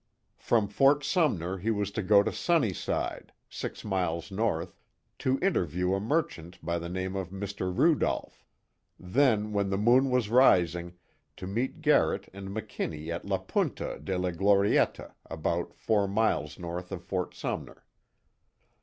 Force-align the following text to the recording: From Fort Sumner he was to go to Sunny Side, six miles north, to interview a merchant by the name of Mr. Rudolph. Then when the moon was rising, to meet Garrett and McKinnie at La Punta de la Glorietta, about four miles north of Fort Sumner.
From 0.39 0.67
Fort 0.67 1.03
Sumner 1.03 1.59
he 1.59 1.69
was 1.69 1.91
to 1.91 2.01
go 2.01 2.23
to 2.23 2.31
Sunny 2.33 2.73
Side, 2.73 3.31
six 3.47 3.85
miles 3.85 4.31
north, 4.31 4.75
to 5.19 5.37
interview 5.43 5.93
a 5.93 5.99
merchant 5.99 6.57
by 6.65 6.79
the 6.79 6.89
name 6.89 7.15
of 7.15 7.29
Mr. 7.29 7.71
Rudolph. 7.71 8.43
Then 8.99 9.53
when 9.53 9.69
the 9.69 9.77
moon 9.77 10.09
was 10.09 10.31
rising, 10.31 10.97
to 11.37 11.45
meet 11.45 11.81
Garrett 11.83 12.27
and 12.33 12.49
McKinnie 12.49 13.09
at 13.13 13.25
La 13.25 13.37
Punta 13.37 13.99
de 14.03 14.17
la 14.17 14.31
Glorietta, 14.31 15.13
about 15.29 15.75
four 15.75 16.07
miles 16.07 16.57
north 16.57 16.91
of 16.91 17.03
Fort 17.03 17.35
Sumner. 17.35 17.85